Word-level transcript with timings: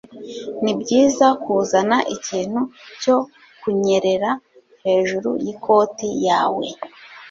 Nibyiza 0.63 1.27
kuzana 1.43 1.97
ikintu 2.15 2.61
cyo 3.01 3.17
kunyerera 3.59 4.31
hejuru 4.85 5.29
yikoti 5.45 6.07
yawe. 6.27 6.65